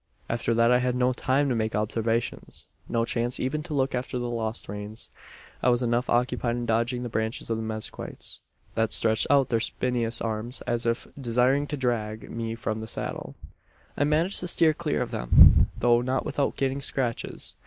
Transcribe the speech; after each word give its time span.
"After 0.27 0.55
that 0.55 0.71
I 0.71 0.79
had 0.79 0.95
no 0.95 1.13
time 1.13 1.47
to 1.47 1.53
make 1.53 1.75
observations 1.75 2.67
no 2.89 3.05
chance 3.05 3.39
even 3.39 3.61
to 3.61 3.73
look 3.75 3.93
after 3.93 4.17
the 4.17 4.31
lost 4.31 4.67
reins. 4.67 5.11
I 5.61 5.69
was 5.69 5.83
enough 5.83 6.09
occupied 6.09 6.55
in 6.55 6.65
dodging 6.65 7.03
the 7.03 7.07
branches 7.07 7.51
of 7.51 7.57
the 7.57 7.61
mezquites, 7.63 8.41
that 8.73 8.93
stretched 8.93 9.27
out 9.29 9.49
their 9.49 9.59
spinous 9.59 10.19
arms 10.19 10.61
as 10.61 10.87
if 10.87 11.05
desiring 11.21 11.67
to 11.67 11.77
drag 11.77 12.31
me 12.31 12.55
from 12.55 12.81
the 12.81 12.87
saddle. 12.87 13.35
"I 13.95 14.03
managed 14.03 14.39
to 14.39 14.47
steer 14.47 14.73
clear 14.73 15.03
of 15.03 15.11
them, 15.11 15.67
though 15.77 16.01
not 16.01 16.25
without 16.25 16.57
getting 16.57 16.81
scratches. 16.81 17.55